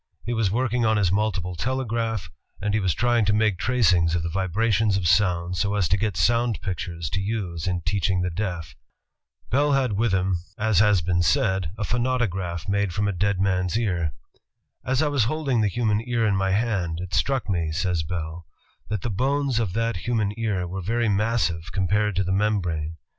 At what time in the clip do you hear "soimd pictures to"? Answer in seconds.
6.15-7.21